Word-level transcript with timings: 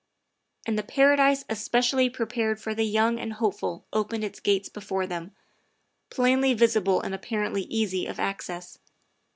And 0.65 0.79
the 0.79 0.83
paradise 0.83 1.45
especially 1.47 2.09
prepared 2.09 2.59
for 2.59 2.73
the 2.73 2.85
young 2.85 3.19
and 3.19 3.33
hopeful 3.33 3.85
opened 3.93 4.23
its 4.23 4.39
gates 4.39 4.67
before 4.67 5.05
them, 5.05 5.35
plainly 6.09 6.55
visible 6.55 7.01
and 7.01 7.13
apparently 7.13 7.65
easy 7.69 8.07
of 8.07 8.19
access. 8.19 8.79